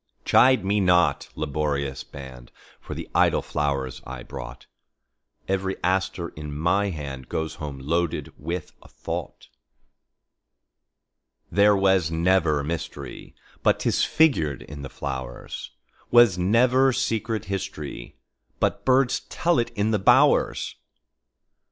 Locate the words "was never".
11.77-12.63